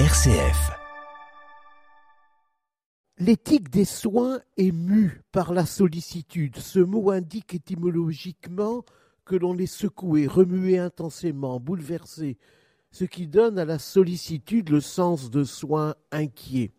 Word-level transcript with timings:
RCF. 0.00 0.72
L'éthique 3.18 3.70
des 3.70 3.84
soins 3.84 4.40
est 4.56 4.72
mue 4.72 5.22
par 5.30 5.52
la 5.52 5.64
sollicitude. 5.66 6.56
Ce 6.56 6.80
mot 6.80 7.12
indique 7.12 7.54
étymologiquement 7.54 8.84
que 9.24 9.36
l'on 9.36 9.56
est 9.56 9.66
secoué, 9.66 10.26
remué 10.26 10.78
intensément, 10.78 11.60
bouleversé, 11.60 12.38
ce 12.90 13.04
qui 13.04 13.28
donne 13.28 13.56
à 13.56 13.64
la 13.64 13.78
sollicitude 13.78 14.70
le 14.70 14.80
sens 14.80 15.30
de 15.30 15.44
soins 15.44 15.94
inquiets. 16.10 16.72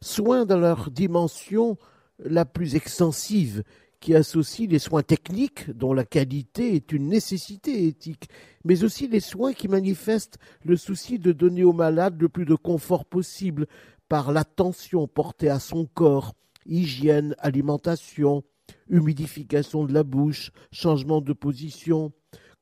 Soins 0.00 0.46
dans 0.46 0.58
leur 0.58 0.90
dimension 0.90 1.76
la 2.18 2.46
plus 2.46 2.76
extensive, 2.76 3.62
qui 4.04 4.14
associe 4.14 4.68
les 4.68 4.78
soins 4.78 5.02
techniques, 5.02 5.70
dont 5.70 5.94
la 5.94 6.04
qualité 6.04 6.74
est 6.74 6.92
une 6.92 7.08
nécessité 7.08 7.86
éthique, 7.86 8.28
mais 8.62 8.84
aussi 8.84 9.08
les 9.08 9.18
soins 9.18 9.54
qui 9.54 9.66
manifestent 9.66 10.36
le 10.62 10.76
souci 10.76 11.18
de 11.18 11.32
donner 11.32 11.64
au 11.64 11.72
malade 11.72 12.20
le 12.20 12.28
plus 12.28 12.44
de 12.44 12.54
confort 12.54 13.06
possible 13.06 13.66
par 14.10 14.30
l'attention 14.30 15.08
portée 15.08 15.48
à 15.48 15.58
son 15.58 15.86
corps, 15.86 16.34
hygiène, 16.66 17.34
alimentation, 17.38 18.44
humidification 18.90 19.86
de 19.86 19.94
la 19.94 20.02
bouche, 20.02 20.52
changement 20.70 21.22
de 21.22 21.32
position, 21.32 22.12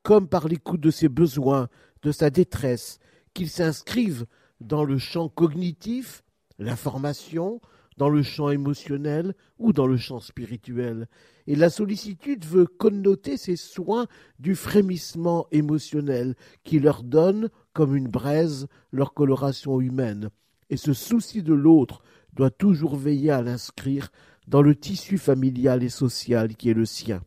comme 0.01 0.29
par 0.29 0.47
l'écoute 0.47 0.79
de 0.79 0.91
ses 0.91 1.09
besoins, 1.09 1.67
de 2.03 2.13
sa 2.13 2.29
détresse, 2.29 2.99
qu'ils 3.33 3.49
s'inscrivent 3.49 4.27
dans 4.61 4.85
le 4.85 4.97
champ 4.97 5.27
cognitif, 5.27 6.23
l'information, 6.57 7.59
dans 7.97 8.09
le 8.09 8.23
champ 8.23 8.49
émotionnel 8.49 9.33
ou 9.59 9.73
dans 9.73 9.87
le 9.87 9.97
champ 9.97 10.19
spirituel. 10.19 11.07
Et 11.47 11.55
la 11.55 11.69
sollicitude 11.69 12.45
veut 12.45 12.65
connoter 12.65 13.37
ces 13.37 13.55
soins 13.55 14.07
du 14.39 14.55
frémissement 14.55 15.47
émotionnel 15.51 16.35
qui 16.63 16.79
leur 16.79 17.03
donne, 17.03 17.49
comme 17.73 17.95
une 17.95 18.07
braise, 18.07 18.67
leur 18.91 19.13
coloration 19.13 19.81
humaine. 19.81 20.29
Et 20.69 20.77
ce 20.77 20.93
souci 20.93 21.43
de 21.43 21.53
l'autre 21.53 22.01
doit 22.33 22.51
toujours 22.51 22.95
veiller 22.95 23.31
à 23.31 23.41
l'inscrire 23.41 24.09
dans 24.47 24.61
le 24.61 24.75
tissu 24.75 25.17
familial 25.17 25.83
et 25.83 25.89
social 25.89 26.55
qui 26.55 26.69
est 26.69 26.73
le 26.73 26.85
sien. 26.85 27.21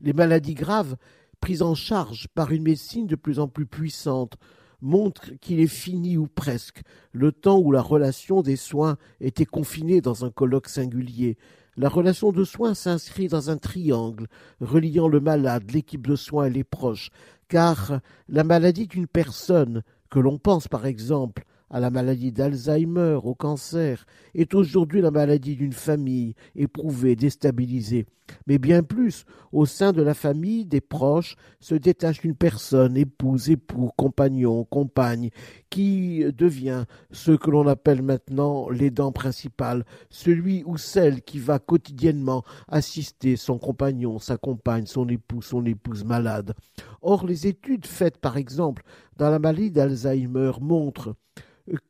Les 0.00 0.12
maladies 0.12 0.54
graves, 0.54 0.96
prises 1.40 1.62
en 1.62 1.74
charge 1.74 2.28
par 2.34 2.52
une 2.52 2.62
médecine 2.62 3.06
de 3.06 3.16
plus 3.16 3.38
en 3.38 3.48
plus 3.48 3.66
puissante, 3.66 4.36
montre 4.82 5.32
qu'il 5.40 5.60
est 5.60 5.66
fini 5.66 6.16
ou 6.16 6.26
presque 6.26 6.82
le 7.12 7.32
temps 7.32 7.58
où 7.58 7.72
la 7.72 7.82
relation 7.82 8.42
des 8.42 8.56
soins 8.56 8.96
était 9.20 9.46
confinée 9.46 10.00
dans 10.00 10.24
un 10.24 10.30
colloque 10.30 10.68
singulier. 10.68 11.36
La 11.76 11.88
relation 11.88 12.32
de 12.32 12.44
soins 12.44 12.74
s'inscrit 12.74 13.28
dans 13.28 13.50
un 13.50 13.56
triangle 13.56 14.26
reliant 14.60 15.08
le 15.08 15.20
malade, 15.20 15.70
l'équipe 15.70 16.06
de 16.06 16.16
soins 16.16 16.46
et 16.46 16.50
les 16.50 16.64
proches, 16.64 17.10
car 17.48 18.00
la 18.28 18.44
maladie 18.44 18.86
d'une 18.86 19.06
personne, 19.06 19.82
que 20.10 20.18
l'on 20.18 20.38
pense 20.38 20.68
par 20.68 20.86
exemple 20.86 21.44
à 21.70 21.80
la 21.80 21.90
maladie 21.90 22.32
d'Alzheimer, 22.32 23.18
au 23.22 23.34
cancer, 23.34 24.04
est 24.34 24.54
aujourd'hui 24.54 25.00
la 25.00 25.10
maladie 25.10 25.56
d'une 25.56 25.72
famille 25.72 26.34
éprouvée, 26.56 27.16
déstabilisée. 27.16 28.06
Mais 28.46 28.58
bien 28.58 28.82
plus, 28.82 29.24
au 29.52 29.66
sein 29.66 29.92
de 29.92 30.02
la 30.02 30.14
famille, 30.14 30.64
des 30.64 30.80
proches, 30.80 31.36
se 31.60 31.74
détache 31.74 32.24
une 32.24 32.34
personne, 32.34 32.96
épouse, 32.96 33.50
époux, 33.50 33.90
compagnon, 33.96 34.64
compagne, 34.64 35.30
qui 35.68 36.24
devient 36.36 36.84
ce 37.10 37.32
que 37.32 37.50
l'on 37.50 37.66
appelle 37.66 38.02
maintenant 38.02 38.68
l'aidant 38.68 39.12
principal, 39.12 39.84
celui 40.10 40.64
ou 40.64 40.76
celle 40.76 41.22
qui 41.22 41.38
va 41.38 41.58
quotidiennement 41.58 42.44
assister 42.68 43.36
son 43.36 43.58
compagnon, 43.58 44.18
sa 44.18 44.36
compagne, 44.36 44.86
son 44.86 45.08
époux, 45.08 45.42
son 45.42 45.64
épouse 45.66 46.04
malade. 46.04 46.54
Or, 47.02 47.26
les 47.26 47.46
études 47.46 47.86
faites, 47.86 48.18
par 48.18 48.36
exemple, 48.36 48.82
dans 49.20 49.28
la 49.28 49.38
maladie 49.38 49.70
d'Alzheimer 49.70 50.52
montrent 50.62 51.14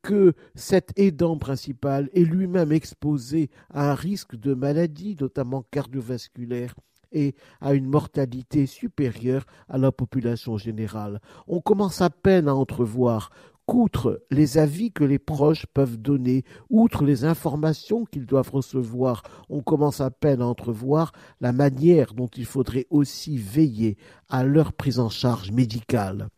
que 0.02 0.34
cet 0.56 0.90
aidant 0.98 1.38
principal 1.38 2.10
est 2.12 2.24
lui-même 2.24 2.72
exposé 2.72 3.50
à 3.72 3.92
un 3.92 3.94
risque 3.94 4.34
de 4.34 4.52
maladie, 4.52 5.16
notamment 5.20 5.64
cardiovasculaire, 5.70 6.74
et 7.12 7.36
à 7.60 7.74
une 7.74 7.86
mortalité 7.86 8.66
supérieure 8.66 9.44
à 9.68 9.78
la 9.78 9.92
population 9.92 10.58
générale. 10.58 11.20
On 11.46 11.60
commence 11.60 12.00
à 12.00 12.10
peine 12.10 12.48
à 12.48 12.54
entrevoir 12.56 13.30
qu'outre 13.64 14.24
les 14.32 14.58
avis 14.58 14.90
que 14.90 15.04
les 15.04 15.20
proches 15.20 15.66
peuvent 15.66 15.98
donner, 15.98 16.42
outre 16.68 17.04
les 17.04 17.24
informations 17.24 18.06
qu'ils 18.06 18.26
doivent 18.26 18.50
recevoir, 18.50 19.22
on 19.48 19.62
commence 19.62 20.00
à 20.00 20.10
peine 20.10 20.42
à 20.42 20.46
entrevoir 20.46 21.12
la 21.40 21.52
manière 21.52 22.12
dont 22.12 22.30
il 22.36 22.44
faudrait 22.44 22.88
aussi 22.90 23.38
veiller 23.38 23.98
à 24.28 24.42
leur 24.42 24.72
prise 24.72 24.98
en 24.98 25.10
charge 25.10 25.52
médicale. 25.52 26.28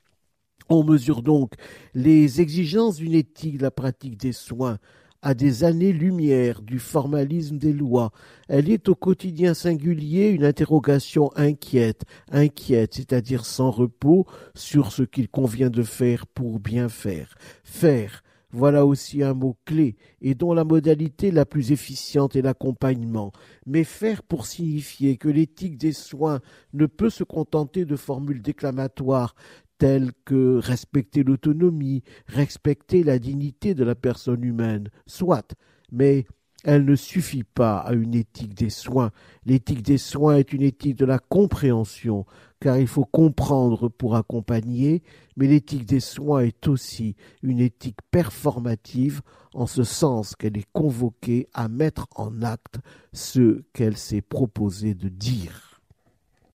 On 0.75 0.85
mesure 0.85 1.21
donc 1.21 1.53
les 1.93 2.41
exigences 2.41 2.97
d'une 2.97 3.13
éthique 3.13 3.59
de 3.59 3.63
la 3.63 3.71
pratique 3.71 4.17
des 4.17 4.33
soins 4.33 4.79
à 5.21 5.35
des 5.35 5.65
années-lumière 5.65 6.63
du 6.63 6.79
formalisme 6.79 7.59
des 7.59 7.75
lois. 7.75 8.11
Elle 8.49 8.71
est 8.71 8.89
au 8.89 8.95
quotidien 8.95 9.53
singulier 9.53 10.31
une 10.31 10.45
interrogation 10.45 11.31
inquiète, 11.37 12.05
inquiète, 12.31 12.95
c'est-à-dire 12.95 13.45
sans 13.45 13.71
repos, 13.71 14.25
sur 14.55 14.93
ce 14.93 15.03
qu'il 15.03 15.29
convient 15.29 15.69
de 15.69 15.83
faire 15.83 16.27
pour 16.27 16.59
bien 16.59 16.89
faire. 16.89 17.35
Faire, 17.65 18.23
voilà 18.55 18.85
aussi 18.85 19.23
un 19.23 19.33
mot 19.33 19.57
clé, 19.65 19.97
et 20.21 20.35
dont 20.35 20.53
la 20.53 20.65
modalité 20.65 21.31
la 21.31 21.47
plus 21.47 21.73
efficiente 21.73 22.37
est 22.37 22.43
l'accompagnement. 22.43 23.33
Mais 23.67 23.83
faire 23.83 24.23
pour 24.23 24.45
signifier 24.45 25.17
que 25.17 25.31
l'éthique 25.31 25.79
des 25.79 25.95
soins 25.95 26.41
ne 26.75 26.85
peut 26.85 27.09
se 27.09 27.25
contenter 27.25 27.87
de 27.87 27.97
formules 27.97 28.43
déclamatoires, 28.43 29.35
telles 29.83 30.13
que 30.25 30.61
respecter 30.63 31.25
l'autonomie, 31.25 32.05
respecter 32.29 33.03
la 33.03 33.19
dignité 33.19 33.75
de 33.75 33.83
la 33.83 33.97
personne 33.97 34.45
humaine, 34.45 34.91
soit, 35.09 35.57
mais 35.91 36.25
elle 36.63 36.85
ne 36.85 36.95
suffit 36.95 37.43
pas 37.43 37.79
à 37.79 37.93
une 37.93 38.15
éthique 38.15 38.55
des 38.55 38.71
soins. 38.71 39.11
L'éthique 39.45 39.83
des 39.83 39.99
soins 39.99 40.37
est 40.37 40.53
une 40.53 40.63
éthique 40.63 40.95
de 40.95 41.05
la 41.05 41.19
compréhension, 41.19 42.27
car 42.61 42.79
il 42.79 42.87
faut 42.87 43.05
comprendre 43.05 43.89
pour 43.89 44.15
accompagner, 44.15 45.03
mais 45.37 45.49
l'éthique 45.49 45.87
des 45.87 45.99
soins 45.99 46.43
est 46.43 46.69
aussi 46.69 47.17
une 47.43 47.59
éthique 47.59 47.99
performative, 48.13 49.21
en 49.53 49.67
ce 49.67 49.83
sens 49.83 50.37
qu'elle 50.37 50.57
est 50.57 50.73
convoquée 50.73 51.49
à 51.55 51.67
mettre 51.67 52.07
en 52.15 52.43
acte 52.43 52.79
ce 53.13 53.65
qu'elle 53.73 53.97
s'est 53.97 54.23
proposée 54.23 54.95
de 54.95 55.09
dire. 55.09 55.72